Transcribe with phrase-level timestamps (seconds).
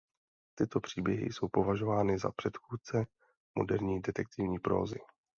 [0.55, 3.05] Tyto příběhy jsou považovány za předchůdce
[3.55, 4.99] moderní detektivní prózy.